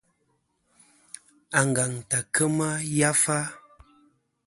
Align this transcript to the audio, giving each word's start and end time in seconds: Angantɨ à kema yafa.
Angantɨ 1.59 2.17
à 2.19 2.27
kema 2.33 2.67
yafa. 2.97 3.37